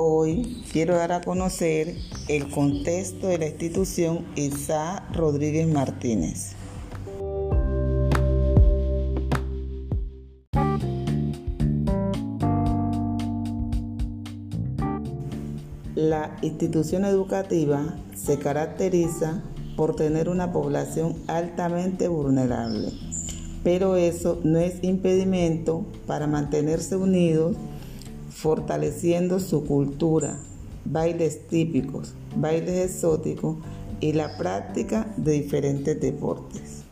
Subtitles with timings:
[0.00, 1.96] Hoy quiero dar a conocer
[2.28, 6.52] el contexto de la institución Isa Rodríguez Martínez.
[15.96, 19.42] La institución educativa se caracteriza
[19.76, 22.92] por tener una población altamente vulnerable,
[23.64, 27.56] pero eso no es impedimento para mantenerse unidos
[28.40, 30.38] fortaleciendo su cultura,
[30.84, 33.56] bailes típicos, bailes exóticos
[34.00, 36.84] y la práctica de diferentes deportes.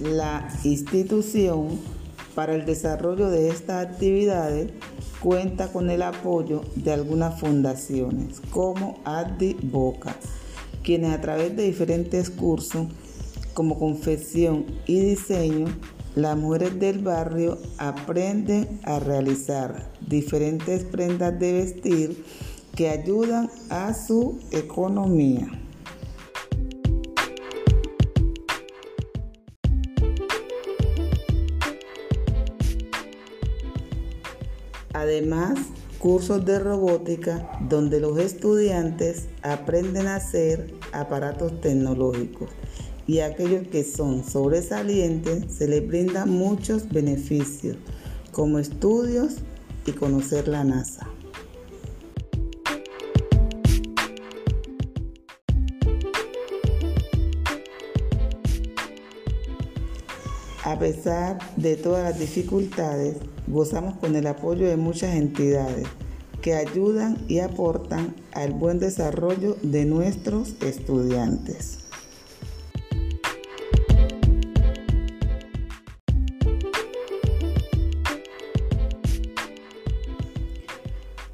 [0.00, 1.78] La institución
[2.34, 4.72] para el desarrollo de estas actividades
[5.20, 10.16] cuenta con el apoyo de algunas fundaciones como Addi Boca
[10.82, 12.88] quienes a través de diferentes cursos
[13.54, 15.66] como confección y diseño,
[16.14, 22.24] las mujeres del barrio aprenden a realizar diferentes prendas de vestir
[22.74, 25.48] que ayudan a su economía.
[34.92, 35.58] Además,
[35.98, 42.50] cursos de robótica donde los estudiantes aprenden a hacer aparatos tecnológicos
[43.06, 47.76] y a aquellos que son sobresalientes se les brinda muchos beneficios
[48.32, 49.38] como estudios
[49.86, 51.08] y conocer la NASA.
[60.68, 63.16] A pesar de todas las dificultades,
[63.46, 65.86] gozamos con el apoyo de muchas entidades
[66.42, 71.78] que ayudan y aportan al buen desarrollo de nuestros estudiantes.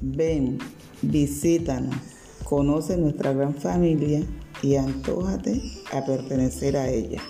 [0.00, 0.56] Ven,
[1.02, 1.96] visítanos,
[2.44, 4.22] conoce nuestra gran familia
[4.62, 5.60] y antójate
[5.92, 7.20] a pertenecer a ella.